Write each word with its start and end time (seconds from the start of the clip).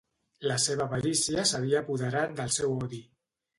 La 0.51 0.55
seva 0.63 0.83
avarícia 0.87 1.45
s'havia 1.51 1.83
apoderat 1.85 2.35
del 2.43 2.53
seu 2.59 2.77
odi. 2.89 3.07